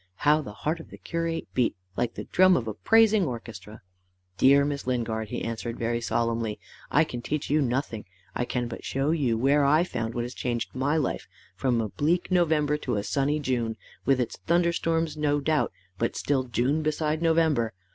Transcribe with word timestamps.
How 0.15 0.41
the 0.41 0.51
heart 0.53 0.79
of 0.79 0.89
the 0.89 0.97
curate 0.97 1.47
beat 1.53 1.75
like 1.95 2.15
the 2.15 2.23
drum 2.23 2.57
of 2.57 2.67
a 2.67 2.73
praising 2.73 3.23
orchestra! 3.25 3.83
"Dear 4.35 4.65
Miss 4.65 4.87
Lingard," 4.87 5.27
he 5.29 5.43
answered, 5.43 5.77
very 5.77 6.01
solemnly, 6.01 6.59
"I 6.89 7.03
can 7.03 7.21
teach 7.21 7.51
you 7.51 7.61
nothing; 7.61 8.05
I 8.33 8.45
can 8.45 8.67
but 8.67 8.83
show 8.83 9.11
you 9.11 9.37
where 9.37 9.63
I 9.63 9.83
found 9.83 10.15
what 10.15 10.23
has 10.23 10.33
changed 10.33 10.73
my 10.73 10.97
life 10.97 11.27
from 11.55 11.79
a 11.79 11.89
bleak 11.89 12.31
November 12.31 12.77
to 12.77 12.95
a 12.95 13.03
sunny 13.03 13.39
June 13.39 13.77
with 14.03 14.19
its 14.19 14.37
thunder 14.47 14.73
storms 14.73 15.17
no 15.17 15.39
doubt 15.39 15.71
but 15.99 16.15
still 16.15 16.45
June 16.45 16.81
beside 16.81 17.21
November. 17.21 17.73